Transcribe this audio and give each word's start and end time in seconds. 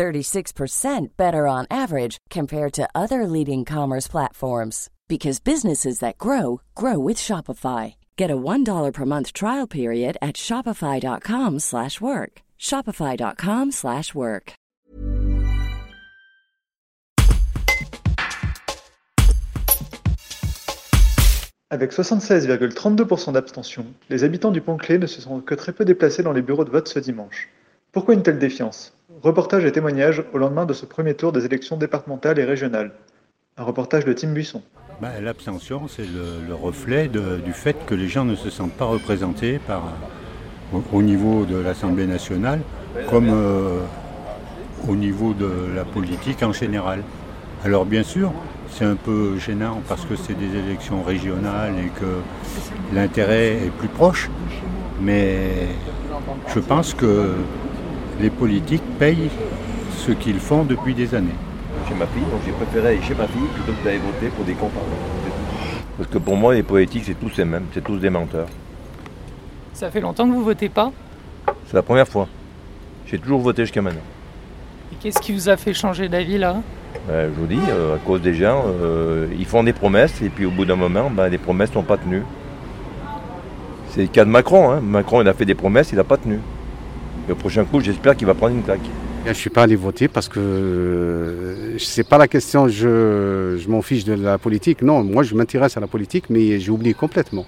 36% 0.00 1.08
better 1.18 1.46
on 1.46 1.66
average 1.70 2.16
compared 2.30 2.72
to 2.72 2.88
other 2.94 3.26
leading 3.26 3.66
commerce 3.66 4.08
platforms 4.08 4.88
because 5.08 5.40
businesses 5.40 5.98
that 5.98 6.16
grow 6.16 6.62
grow 6.74 6.98
with 6.98 7.18
Shopify. 7.18 7.94
Get 8.16 8.30
a 8.30 8.36
$1 8.36 8.92
per 8.94 9.04
month 9.04 9.34
trial 9.34 9.66
period 9.66 10.16
at 10.22 10.36
shopify.com/work. 10.36 12.32
shopify.com/work. 12.58 14.52
Avec 21.72 21.92
76,32% 21.92 23.32
d'abstention, 23.32 23.84
les 24.08 24.24
habitants 24.24 24.50
du 24.50 24.60
Pont-Clé 24.60 24.98
ne 24.98 25.06
se 25.06 25.20
sont 25.20 25.40
que 25.40 25.54
très 25.54 25.72
peu 25.72 25.84
déplacés 25.84 26.22
dans 26.24 26.32
les 26.32 26.42
bureaux 26.42 26.64
de 26.64 26.70
vote 26.70 26.88
ce 26.88 26.98
dimanche. 26.98 27.48
Pourquoi 27.92 28.14
une 28.14 28.22
telle 28.22 28.38
défiance? 28.38 28.94
Reportage 29.20 29.64
et 29.64 29.72
témoignage 29.72 30.22
au 30.32 30.38
lendemain 30.38 30.64
de 30.64 30.72
ce 30.72 30.86
premier 30.86 31.14
tour 31.14 31.32
des 31.32 31.44
élections 31.44 31.76
départementales 31.76 32.38
et 32.38 32.44
régionales. 32.44 32.92
Un 33.56 33.64
reportage 33.64 34.04
de 34.04 34.12
Tim 34.12 34.28
Buisson. 34.28 34.62
Bah, 35.02 35.08
l'abstention, 35.20 35.88
c'est 35.88 36.06
le, 36.06 36.54
reflet 36.54 37.08
du 37.08 37.52
fait 37.52 37.76
que 37.86 37.94
les 37.96 38.06
gens 38.06 38.24
ne 38.24 38.36
se 38.36 38.48
sentent 38.48 38.74
pas 38.74 38.84
représentés 38.84 39.58
par, 39.58 39.82
au, 40.92 41.02
niveau 41.02 41.44
de 41.44 41.56
l'Assemblée 41.56 42.06
nationale 42.06 42.60
comme 43.08 43.28
euh, 43.28 43.80
au 44.88 44.94
niveau 44.94 45.34
de 45.34 45.50
la 45.74 45.84
politique 45.84 46.44
en 46.44 46.52
général. 46.52 47.02
Alors 47.64 47.86
bien 47.86 48.04
sûr, 48.04 48.32
c'est 48.70 48.84
un 48.84 48.94
peu 48.94 49.36
gênant 49.38 49.82
parce 49.88 50.04
que 50.04 50.14
c'est 50.14 50.34
des 50.34 50.56
élections 50.56 51.02
régionales 51.02 51.74
et 51.78 51.88
que 52.00 52.94
l'intérêt 52.94 53.54
est 53.54 53.72
plus 53.78 53.88
proche, 53.88 54.30
mais 55.00 55.66
je 56.54 56.60
pense 56.60 56.94
que 56.94 57.34
les 58.20 58.30
politiques 58.30 58.82
payent 58.98 59.30
ce 59.96 60.12
qu'ils 60.12 60.38
font 60.38 60.64
depuis 60.64 60.94
des 60.94 61.14
années 61.14 61.28
chez 61.88 61.94
ma 61.94 62.06
fille, 62.06 62.22
donc 62.22 62.40
j'ai 62.44 62.52
préféré 62.52 62.88
aller 62.88 63.02
chez 63.02 63.14
ma 63.14 63.26
fille 63.26 63.48
plutôt 63.54 63.72
que 63.72 63.84
d'aller 63.84 63.98
voter 63.98 64.28
pour 64.28 64.44
des 64.44 64.52
compagnons. 64.52 64.84
Parce 65.96 66.08
que 66.08 66.18
pour 66.18 66.36
moi, 66.36 66.54
les 66.54 66.62
politiques, 66.62 67.04
c'est 67.06 67.18
tous 67.18 67.36
les 67.36 67.44
mêmes, 67.44 67.64
c'est 67.72 67.82
tous 67.82 67.98
des 67.98 68.10
menteurs. 68.10 68.48
Ça 69.74 69.90
fait 69.90 70.00
longtemps 70.00 70.28
que 70.28 70.32
vous 70.32 70.44
votez 70.44 70.68
pas? 70.68 70.92
C'est 71.66 71.74
la 71.74 71.82
première 71.82 72.06
fois. 72.06 72.28
J'ai 73.06 73.18
toujours 73.18 73.40
voté 73.40 73.62
jusqu'à 73.62 73.82
maintenant. 73.82 74.00
Et 74.92 74.96
qu'est-ce 74.96 75.20
qui 75.20 75.32
vous 75.32 75.48
a 75.48 75.56
fait 75.56 75.74
changer 75.74 76.08
d'avis 76.08 76.38
là? 76.38 76.56
Ben, 77.08 77.30
Je 77.34 77.40
vous 77.40 77.46
dis, 77.46 77.60
euh, 77.68 77.96
à 77.96 77.98
cause 77.98 78.20
des 78.20 78.34
gens, 78.34 78.64
euh, 78.66 79.26
ils 79.38 79.46
font 79.46 79.64
des 79.64 79.72
promesses 79.72 80.20
et 80.22 80.28
puis 80.28 80.46
au 80.46 80.50
bout 80.50 80.64
d'un 80.64 80.76
moment, 80.76 81.10
ben, 81.10 81.28
les 81.28 81.38
promesses 81.38 81.70
ne 81.70 81.74
sont 81.74 81.82
pas 81.82 81.96
tenues. 81.96 82.22
C'est 83.88 84.02
le 84.02 84.08
cas 84.08 84.24
de 84.24 84.30
Macron. 84.30 84.70
Hein. 84.70 84.80
Macron, 84.80 85.22
il 85.22 85.28
a 85.28 85.34
fait 85.34 85.44
des 85.44 85.54
promesses, 85.54 85.90
il 85.92 85.96
n'a 85.96 86.04
pas 86.04 86.16
tenu. 86.16 86.38
Au 87.28 87.34
prochain 87.34 87.64
coup, 87.64 87.80
j'espère 87.80 88.16
qu'il 88.16 88.26
va 88.26 88.34
prendre 88.34 88.56
une 88.56 88.62
claque. 88.62 88.80
Je 89.24 89.28
ne 89.28 89.34
suis 89.34 89.50
pas 89.50 89.64
allé 89.64 89.76
voter 89.76 90.08
parce 90.08 90.28
que 90.28 90.40
euh, 90.40 91.78
c'est 91.78 92.08
pas 92.08 92.16
la 92.16 92.26
question, 92.26 92.68
je, 92.68 93.58
je 93.62 93.68
m'en 93.68 93.82
fiche 93.82 94.04
de 94.04 94.14
la 94.14 94.38
politique. 94.38 94.80
Non, 94.80 95.04
moi 95.04 95.22
je 95.22 95.34
m'intéresse 95.34 95.76
à 95.76 95.80
la 95.80 95.86
politique, 95.86 96.30
mais 96.30 96.58
j'ai 96.58 96.70
oublié 96.70 96.94
complètement. 96.94 97.44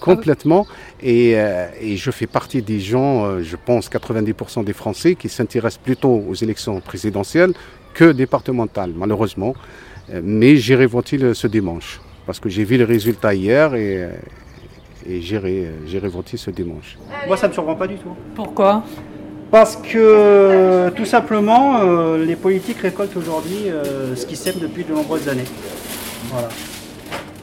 Complètement. 0.00 0.66
Et, 1.02 1.34
euh, 1.36 1.66
et, 1.80 1.96
je 1.96 2.10
fais 2.10 2.26
partie 2.26 2.62
des 2.62 2.80
gens, 2.80 3.24
euh, 3.24 3.42
je 3.42 3.56
pense 3.56 3.90
90% 3.90 4.64
des 4.64 4.72
Français, 4.72 5.14
qui 5.14 5.28
s'intéressent 5.28 5.82
plutôt 5.82 6.22
aux 6.28 6.34
élections 6.34 6.80
présidentielles 6.80 7.52
que 7.94 8.12
départementales, 8.12 8.92
malheureusement. 8.96 9.54
Mais 10.22 10.56
j'irai 10.56 10.86
voter 10.86 11.34
ce 11.34 11.46
dimanche. 11.46 12.00
Parce 12.26 12.40
que 12.40 12.48
j'ai 12.48 12.64
vu 12.64 12.76
les 12.76 12.84
résultats 12.84 13.34
hier 13.34 13.74
et, 13.74 14.08
et 15.08 15.20
j'irai 15.20 16.08
voter 16.08 16.36
ce 16.36 16.50
dimanche. 16.50 16.98
Moi 17.26 17.36
ça 17.36 17.46
ne 17.46 17.50
me 17.50 17.54
surprend 17.54 17.74
pas 17.74 17.86
du 17.86 17.96
tout. 17.96 18.14
Pourquoi? 18.34 18.82
Parce 19.50 19.76
que 19.76 20.90
tout 20.96 21.04
simplement, 21.04 21.80
euh, 21.80 22.24
les 22.24 22.34
politiques 22.34 22.78
récoltent 22.78 23.16
aujourd'hui 23.16 23.68
euh, 23.68 24.16
ce 24.16 24.26
qu'ils 24.26 24.36
sèment 24.36 24.58
depuis 24.60 24.84
de 24.84 24.92
nombreuses 24.92 25.28
années. 25.28 25.44
Voilà, 26.30 26.48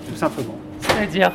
tout 0.09 0.15
simplement. 0.15 0.55
C'est-à-dire? 0.81 1.31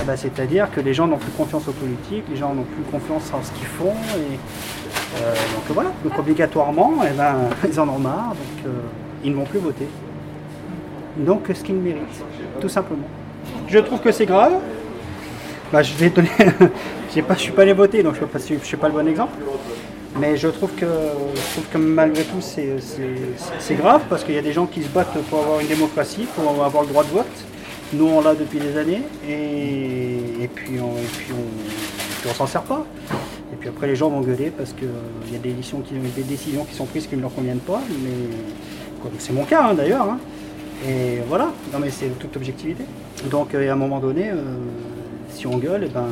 Eh 0.00 0.04
ben, 0.04 0.16
C'est-à-dire 0.16 0.70
que 0.70 0.80
les 0.80 0.94
gens 0.94 1.06
n'ont 1.06 1.18
plus 1.18 1.32
confiance 1.32 1.68
aux 1.68 1.72
politiques, 1.72 2.24
les 2.30 2.36
gens 2.36 2.54
n'ont 2.54 2.62
plus 2.62 2.84
confiance 2.90 3.30
en 3.34 3.42
ce 3.42 3.52
qu'ils 3.52 3.66
font. 3.66 3.92
Et, 4.16 5.20
euh, 5.22 5.34
donc 5.34 5.74
voilà, 5.74 5.92
donc 6.02 6.18
obligatoirement, 6.18 6.94
eh 7.04 7.14
ben, 7.14 7.36
ils 7.70 7.78
en 7.78 7.88
ont 7.88 7.98
marre, 7.98 8.30
donc 8.30 8.72
ils 9.24 9.30
ne 9.30 9.36
vont 9.36 9.44
plus 9.44 9.58
voter. 9.58 9.88
Donc 11.18 11.50
ce 11.52 11.62
qu'ils 11.62 11.74
méritent, 11.74 12.24
tout 12.60 12.68
simplement. 12.68 13.08
Je 13.68 13.78
trouve 13.78 14.00
que 14.00 14.12
c'est 14.12 14.26
grave. 14.26 14.54
Bah, 15.72 15.82
je 15.82 15.94
vais 15.94 16.10
donner. 16.10 16.30
je 17.14 17.20
ne 17.20 17.34
suis 17.36 17.52
pas 17.52 17.62
allé 17.62 17.72
voter, 17.74 18.02
donc 18.02 18.14
je 18.14 18.54
ne 18.54 18.58
suis 18.60 18.76
pas 18.76 18.88
le 18.88 18.94
bon 18.94 19.06
exemple. 19.06 19.34
Mais 20.18 20.36
je 20.36 20.48
trouve 20.48 20.70
que, 20.74 20.86
que 21.70 21.78
malgré 21.78 22.24
tout, 22.24 22.40
c'est 22.40 23.74
grave 23.74 24.02
parce 24.08 24.24
qu'il 24.24 24.34
y 24.34 24.38
a 24.38 24.42
des 24.42 24.52
gens 24.52 24.66
qui 24.66 24.82
se 24.82 24.88
battent 24.88 25.16
pour 25.28 25.40
avoir 25.40 25.60
une 25.60 25.68
démocratie, 25.68 26.26
pour 26.34 26.64
avoir 26.64 26.82
le 26.82 26.88
droit 26.88 27.04
de 27.04 27.10
vote. 27.10 27.26
Nous, 27.92 28.06
on 28.06 28.20
l'a 28.20 28.34
depuis 28.34 28.58
des 28.58 28.76
années 28.76 29.02
et, 29.28 30.48
puis 30.54 30.78
on 30.80 32.28
ne 32.28 32.34
s'en 32.34 32.46
sert 32.46 32.62
pas. 32.62 32.84
Et 33.52 33.56
puis 33.56 33.68
après, 33.68 33.86
les 33.86 33.96
gens 33.96 34.08
vont 34.08 34.20
gueuler 34.20 34.50
parce 34.50 34.72
qu'il 34.72 34.88
y 35.32 35.36
a 35.36 35.38
des 35.38 35.52
décisions, 35.52 35.80
qui, 35.80 35.94
des 35.94 36.22
décisions 36.22 36.64
qui 36.64 36.74
sont 36.74 36.86
prises 36.86 37.06
qui 37.06 37.16
ne 37.16 37.22
leur 37.22 37.34
conviennent 37.34 37.58
pas. 37.58 37.80
Mais 38.02 39.10
c'est 39.18 39.32
mon 39.32 39.44
cas 39.44 39.68
hein, 39.68 39.74
d'ailleurs. 39.74 40.08
Hein. 40.08 40.18
Et 40.86 41.18
voilà, 41.28 41.52
non 41.72 41.78
mais 41.80 41.90
c'est 41.90 42.18
toute 42.18 42.36
objectivité. 42.36 42.84
Donc 43.30 43.54
à 43.54 43.58
un 43.58 43.76
moment 43.76 43.98
donné, 44.00 44.30
euh, 44.30 44.34
si 45.28 45.46
on 45.46 45.56
gueule, 45.58 45.84
et 45.84 45.86
eh 45.86 45.94
ben, 45.94 46.06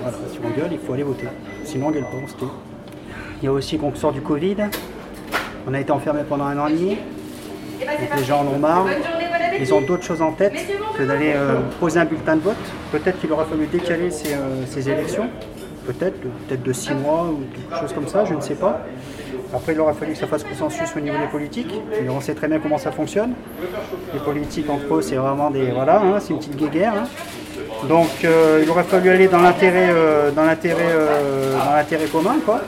voilà, 0.00 0.16
si 0.30 0.38
on 0.42 0.50
gueule, 0.58 0.72
il 0.72 0.78
faut 0.78 0.92
aller 0.92 1.02
voter. 1.02 1.26
Sinon 1.64 1.88
on 1.88 1.90
gueule 1.90 2.04
pas, 2.04 2.16
on 2.22 2.28
se 2.28 2.34
tait. 2.34 2.50
Il 3.42 3.46
y 3.46 3.48
a 3.48 3.52
aussi 3.52 3.78
qu'on 3.78 3.94
sort 3.94 4.12
du 4.12 4.20
Covid. 4.20 4.56
On 5.66 5.74
a 5.74 5.80
été 5.80 5.92
enfermés 5.92 6.22
pendant 6.28 6.44
un 6.44 6.58
an 6.58 6.66
et 6.68 6.72
demi. 6.72 6.98
les 8.16 8.24
gens 8.24 8.40
en 8.40 8.46
ont 8.46 8.58
marre. 8.58 8.86
Ils 9.60 9.74
ont 9.74 9.80
d'autres 9.80 10.04
choses 10.04 10.22
en 10.22 10.32
tête 10.32 10.54
que 10.96 11.02
d'aller 11.02 11.32
euh, 11.34 11.60
poser 11.78 12.00
un 12.00 12.04
bulletin 12.04 12.36
de 12.36 12.40
vote. 12.40 12.56
Peut-être 12.90 13.20
qu'il 13.20 13.30
aura 13.32 13.44
fallu 13.44 13.66
décaler 13.66 14.10
ces, 14.10 14.34
euh, 14.34 14.92
élections. 14.92 15.28
Peut-être, 15.86 16.20
peut-être 16.20 16.62
de 16.62 16.72
six 16.72 16.94
mois 16.94 17.26
ou 17.32 17.40
quelque 17.54 17.80
chose 17.80 17.92
comme 17.92 18.06
ça, 18.06 18.24
je 18.24 18.34
ne 18.34 18.40
sais 18.40 18.54
pas. 18.54 18.80
Après, 19.54 19.72
il 19.72 19.80
aura 19.80 19.92
fallu 19.92 20.12
que 20.12 20.18
ça 20.18 20.26
fasse 20.26 20.44
consensus 20.44 20.88
au 20.96 21.00
niveau 21.00 21.18
des 21.18 21.26
politiques. 21.26 21.74
on 22.08 22.20
sait 22.20 22.34
très 22.34 22.48
bien 22.48 22.58
comment 22.58 22.78
ça 22.78 22.92
fonctionne. 22.92 23.34
Les 24.14 24.20
politiques, 24.20 24.70
entre 24.70 24.94
eux, 24.94 25.02
c'est 25.02 25.16
vraiment 25.16 25.50
des. 25.50 25.70
Voilà, 25.72 26.00
hein, 26.00 26.20
c'est 26.20 26.32
une 26.32 26.38
petite 26.38 26.56
guéguerre. 26.56 26.94
Hein. 26.96 27.08
Donc, 27.88 28.24
euh, 28.24 28.60
il 28.62 28.70
aurait 28.70 28.84
fallu 28.84 29.10
aller 29.10 29.28
dans 29.28 29.40
l'intérêt, 29.40 29.92
dans 30.34 30.44
l'intérêt, 30.44 30.94
dans 31.64 31.74
l'intérêt 31.74 32.06
commun, 32.06 32.36
quoi. 32.44 32.60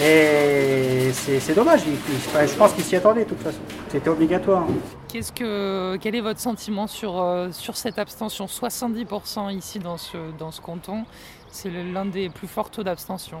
Et 0.00 1.10
c'est 1.12 1.54
dommage, 1.54 1.80
je 1.84 2.54
pense 2.54 2.72
qu'ils 2.72 2.84
s'y 2.84 2.96
attendaient 2.96 3.24
de 3.24 3.30
toute 3.30 3.42
façon. 3.42 3.58
C'était 3.88 4.08
obligatoire. 4.08 4.64
Qu'est-ce 5.08 5.32
que, 5.32 5.96
quel 5.96 6.14
est 6.14 6.20
votre 6.20 6.38
sentiment 6.38 6.86
sur, 6.86 7.20
euh, 7.20 7.48
sur 7.50 7.76
cette 7.76 7.98
abstention? 7.98 8.46
70% 8.46 9.52
ici 9.56 9.78
dans 9.78 9.96
ce, 9.96 10.18
dans 10.38 10.52
ce 10.52 10.60
canton, 10.60 11.04
c'est 11.50 11.70
l'un 11.70 12.04
des 12.04 12.28
plus 12.28 12.46
forts 12.46 12.70
taux 12.70 12.84
d'abstention. 12.84 13.38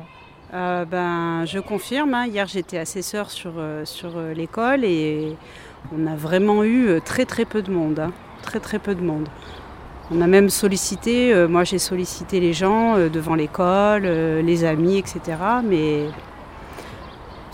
Euh, 0.52 0.84
ben, 0.84 1.44
je 1.44 1.58
confirme, 1.58 2.14
hein. 2.14 2.26
hier 2.26 2.46
j'étais 2.46 2.78
assesseur 2.78 3.30
sur, 3.30 3.52
euh, 3.58 3.84
sur 3.84 4.18
l'école 4.34 4.82
et 4.82 5.36
on 5.94 6.06
a 6.06 6.16
vraiment 6.16 6.64
eu 6.64 7.00
très 7.04 7.26
très 7.26 7.44
peu 7.44 7.62
de 7.62 7.70
monde. 7.70 8.00
Hein. 8.00 8.12
Très 8.42 8.58
très 8.58 8.78
peu 8.78 8.94
de 8.94 9.02
monde. 9.02 9.28
On 10.10 10.20
a 10.22 10.26
même 10.26 10.48
sollicité, 10.48 11.34
moi 11.48 11.64
j'ai 11.64 11.78
sollicité 11.78 12.40
les 12.40 12.54
gens 12.54 12.96
devant 13.10 13.34
l'école, 13.34 14.04
les 14.04 14.64
amis, 14.64 14.96
etc. 14.96 15.36
Mais 15.62 16.06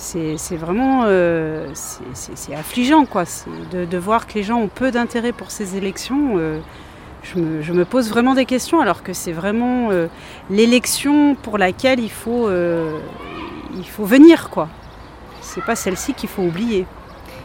c'est 0.05 0.56
vraiment 0.56 1.05
euh, 1.06 1.69
c'est 1.75 2.55
affligeant 2.55 3.06
quoi, 3.06 3.25
de, 3.73 3.99
voir 3.99 4.27
que 4.27 4.35
les 4.35 4.43
gens 4.43 4.59
ont 4.59 4.69
peu 4.69 4.91
d'intérêt 4.91 5.33
pour 5.33 5.51
ces 5.51 5.77
élections. 5.77 6.35
Euh, 6.37 6.61
je, 7.23 7.39
me, 7.73 7.85
pose 7.85 8.11
vraiment 8.11 8.35
des 8.35 8.45
questions 8.45 8.81
alors 8.81 9.03
que 9.03 9.15
c'est 9.15 9.33
vraiment 9.33 9.91
euh, 9.91 10.09
l'élection 10.51 11.35
pour 11.35 11.56
laquelle 11.56 12.01
il 12.01 12.11
faut, 12.11 12.51
il 12.51 13.89
faut 13.89 14.05
venir 14.05 14.51
quoi. 14.51 14.69
C'est 15.41 15.65
pas 15.65 15.77
celle-ci 15.77 16.15
qu'il 16.15 16.29
faut 16.29 16.43
oublier. 16.43 16.87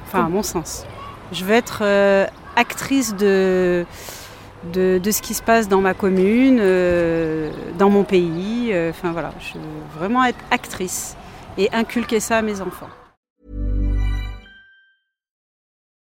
Enfin 0.08 0.26
à 0.26 0.30
mon 0.30 0.44
sens. 0.44 0.86
Je 1.32 1.46
veux 1.46 1.54
être 1.54 1.84
actrice 2.56 3.16
de, 3.16 3.86
de, 4.74 5.00
de, 5.02 5.12
ce 5.12 5.22
qui 5.22 5.34
se 5.34 5.42
passe 5.42 5.68
dans 5.68 5.82
ma 5.82 5.94
commune, 5.94 6.60
euh, 6.60 7.52
dans 7.78 7.90
mon 7.90 8.04
pays. 8.04 8.72
Euh, 8.74 8.90
enfin 8.90 9.12
voilà, 9.12 9.34
je 9.40 9.54
veux 9.54 10.00
vraiment 10.00 10.24
être 10.26 10.40
actrice 10.52 11.16
et 11.58 11.70
inculquer 11.72 12.20
ça 12.20 12.38
à 12.38 12.42
mes 12.42 12.62
enfants. 12.62 12.90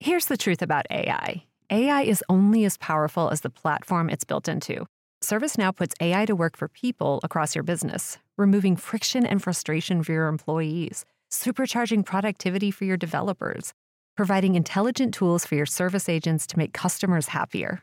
Here's 0.01 0.27
the 0.27 0.37
truth 0.37 0.63
about 0.63 0.87
AI 0.91 1.45
AI 1.71 2.03
is 2.03 2.23
only 2.29 2.65
as 2.65 2.79
powerful 2.79 3.29
as 3.31 3.43
the 3.43 3.51
platform 3.51 4.09
it's 4.09 4.25
built 4.25 4.49
into. 4.49 4.87
ServiceNow 5.23 5.75
puts 5.75 5.95
AI 6.01 6.25
to 6.25 6.35
work 6.35 6.57
for 6.57 6.69
people 6.69 7.21
across 7.23 7.55
your 7.55 7.65
business, 7.65 8.19
removing 8.37 8.77
friction 8.77 9.27
and 9.27 9.43
frustration 9.43 10.03
for 10.03 10.13
your 10.13 10.29
employees, 10.29 11.05
supercharging 11.31 12.05
productivity 12.05 12.71
for 12.71 12.85
your 12.85 12.97
developers, 12.97 13.75
providing 14.17 14.55
intelligent 14.55 15.13
tools 15.13 15.45
for 15.45 15.57
your 15.57 15.67
service 15.67 16.09
agents 16.09 16.47
to 16.47 16.57
make 16.57 16.73
customers 16.73 17.29
happier, 17.29 17.83